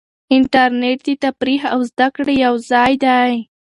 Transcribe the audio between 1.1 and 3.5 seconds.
تفریح او زده کړې یو ځای دی.